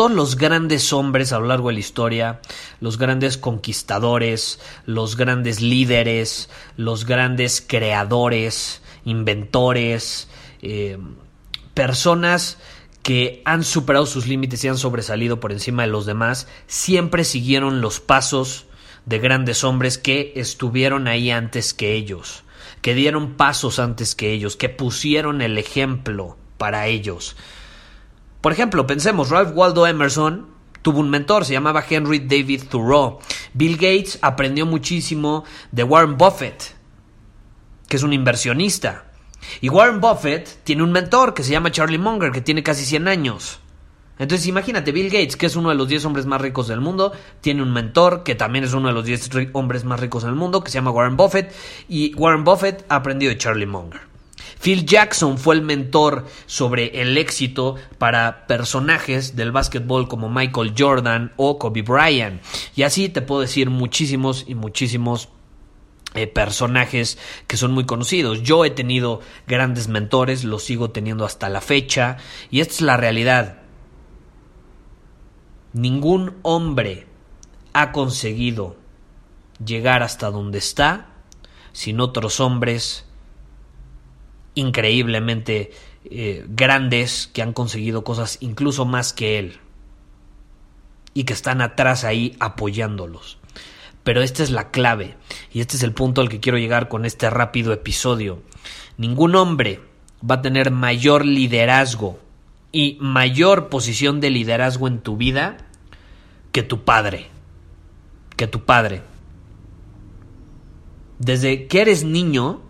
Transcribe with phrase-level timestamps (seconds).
[0.00, 2.40] Todos los grandes hombres a lo largo de la historia,
[2.80, 6.48] los grandes conquistadores, los grandes líderes,
[6.78, 10.26] los grandes creadores, inventores,
[10.62, 10.96] eh,
[11.74, 12.56] personas
[13.02, 17.82] que han superado sus límites y han sobresalido por encima de los demás, siempre siguieron
[17.82, 18.64] los pasos
[19.04, 22.42] de grandes hombres que estuvieron ahí antes que ellos,
[22.80, 27.36] que dieron pasos antes que ellos, que pusieron el ejemplo para ellos.
[28.40, 30.46] Por ejemplo, pensemos, Ralph Waldo Emerson
[30.82, 33.18] tuvo un mentor, se llamaba Henry David Thoreau.
[33.52, 36.74] Bill Gates aprendió muchísimo de Warren Buffett,
[37.88, 39.04] que es un inversionista.
[39.60, 43.08] Y Warren Buffett tiene un mentor que se llama Charlie Munger, que tiene casi 100
[43.08, 43.60] años.
[44.18, 47.12] Entonces imagínate, Bill Gates, que es uno de los 10 hombres más ricos del mundo,
[47.40, 50.62] tiene un mentor que también es uno de los 10 hombres más ricos del mundo,
[50.62, 51.54] que se llama Warren Buffett,
[51.88, 54.09] y Warren Buffett ha aprendido de Charlie Munger.
[54.60, 61.32] Phil Jackson fue el mentor sobre el éxito para personajes del básquetbol como Michael Jordan
[61.36, 62.42] o Kobe Bryant.
[62.76, 65.30] Y así te puedo decir muchísimos y muchísimos
[66.14, 68.42] eh, personajes que son muy conocidos.
[68.42, 72.18] Yo he tenido grandes mentores, los sigo teniendo hasta la fecha,
[72.50, 73.62] y esta es la realidad.
[75.72, 77.06] Ningún hombre
[77.72, 78.76] ha conseguido
[79.64, 81.06] llegar hasta donde está
[81.72, 83.06] sin otros hombres
[84.54, 85.72] increíblemente
[86.04, 89.58] eh, grandes que han conseguido cosas incluso más que él
[91.14, 93.38] y que están atrás ahí apoyándolos.
[94.02, 95.16] Pero esta es la clave
[95.52, 98.42] y este es el punto al que quiero llegar con este rápido episodio.
[98.96, 99.80] Ningún hombre
[100.28, 102.18] va a tener mayor liderazgo
[102.72, 105.58] y mayor posición de liderazgo en tu vida
[106.52, 107.28] que tu padre.
[108.36, 109.02] Que tu padre.
[111.18, 112.62] Desde que eres niño,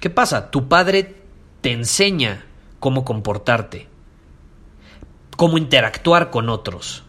[0.00, 0.50] ¿Qué pasa?
[0.50, 1.16] Tu padre
[1.60, 2.46] te enseña
[2.78, 3.88] cómo comportarte,
[5.36, 7.04] cómo interactuar con otros.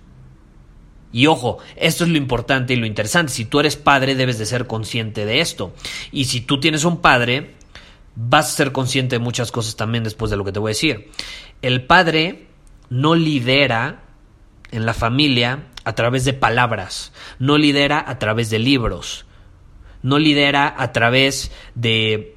[1.12, 3.32] Y ojo, esto es lo importante y lo interesante.
[3.32, 5.74] Si tú eres padre, debes de ser consciente de esto.
[6.12, 7.56] Y si tú tienes un padre,
[8.16, 10.76] vas a ser consciente de muchas cosas también después de lo que te voy a
[10.76, 11.10] decir.
[11.62, 12.48] El padre
[12.90, 14.04] no lidera
[14.72, 19.26] en la familia a través de palabras, no lidera a través de libros,
[20.04, 22.36] no lidera a través de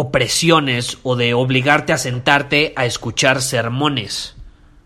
[0.00, 4.34] opresiones o de obligarte a sentarte a escuchar sermones.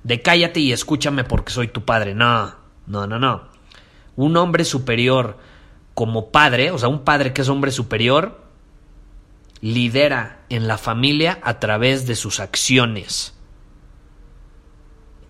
[0.03, 2.15] De cállate y escúchame porque soy tu padre.
[2.15, 2.55] No,
[2.87, 3.49] no, no, no.
[4.17, 5.39] Un hombre superior
[5.95, 8.43] como padre, o sea, un padre que es hombre superior,
[9.61, 13.35] lidera en la familia a través de sus acciones.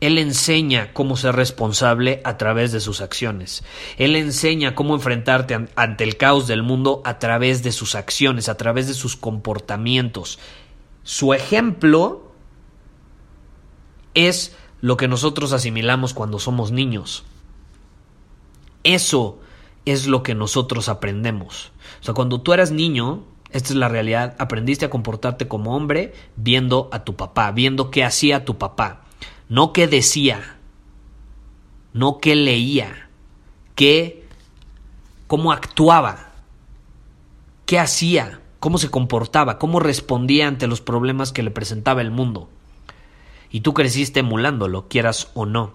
[0.00, 3.64] Él enseña cómo ser responsable a través de sus acciones.
[3.96, 8.56] Él enseña cómo enfrentarte ante el caos del mundo a través de sus acciones, a
[8.56, 10.38] través de sus comportamientos.
[11.04, 12.32] Su ejemplo
[14.14, 17.24] es lo que nosotros asimilamos cuando somos niños.
[18.82, 19.38] Eso
[19.86, 21.72] es lo que nosotros aprendemos.
[22.00, 26.12] O sea, cuando tú eras niño, esta es la realidad, aprendiste a comportarte como hombre
[26.36, 29.03] viendo a tu papá, viendo qué hacía tu papá
[29.54, 30.56] no qué decía,
[31.92, 33.08] no qué leía,
[33.76, 34.26] qué,
[35.28, 36.32] cómo actuaba,
[37.64, 42.48] qué hacía, cómo se comportaba, cómo respondía ante los problemas que le presentaba el mundo.
[43.48, 45.74] Y tú creciste emulándolo, quieras o no.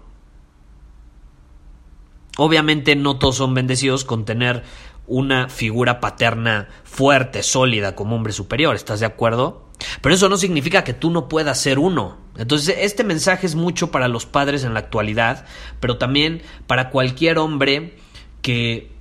[2.35, 4.65] Obviamente no todos son bendecidos con tener
[5.07, 9.69] una figura paterna fuerte, sólida, como hombre superior, ¿estás de acuerdo?
[10.01, 12.17] Pero eso no significa que tú no puedas ser uno.
[12.39, 15.45] Entonces, este mensaje es mucho para los padres en la actualidad,
[15.79, 17.97] pero también para cualquier hombre
[18.41, 18.91] que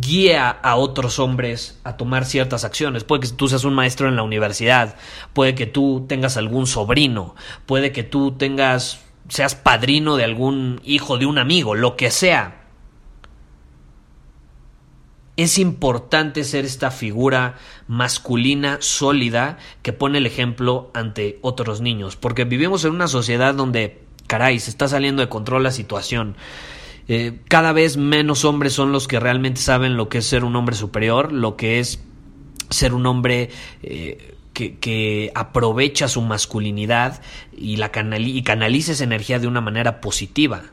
[0.00, 3.04] guía a otros hombres a tomar ciertas acciones.
[3.04, 4.96] Puede que tú seas un maestro en la universidad,
[5.32, 7.34] puede que tú tengas algún sobrino,
[7.66, 12.67] puede que tú tengas seas padrino de algún hijo de un amigo, lo que sea.
[15.38, 17.54] Es importante ser esta figura
[17.86, 24.00] masculina sólida que pone el ejemplo ante otros niños, porque vivimos en una sociedad donde,
[24.26, 26.36] caray, se está saliendo de control la situación.
[27.06, 30.56] Eh, cada vez menos hombres son los que realmente saben lo que es ser un
[30.56, 32.00] hombre superior, lo que es
[32.68, 33.50] ser un hombre
[33.84, 37.22] eh, que, aprovecha su masculinidad
[37.56, 40.64] y, la y canaliza esa energía de una manera positiva.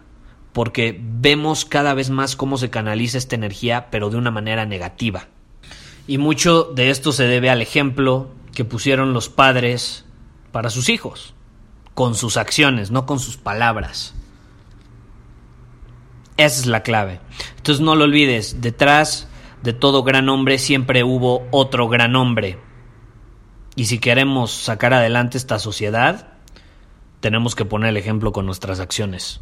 [0.56, 5.28] Porque vemos cada vez más cómo se canaliza esta energía, pero de una manera negativa.
[6.08, 10.06] Y mucho de esto se debe al ejemplo que pusieron los padres
[10.54, 11.34] para sus hijos,
[11.94, 14.14] con sus acciones, no con sus palabras.
[16.38, 17.20] Esa es la clave.
[17.58, 19.28] Entonces no lo olvides, detrás
[19.62, 22.60] de todo gran hombre siempre hubo otro gran hombre.
[23.76, 26.30] Y si queremos sacar adelante esta sociedad,
[27.20, 29.42] tenemos que poner el ejemplo con nuestras acciones.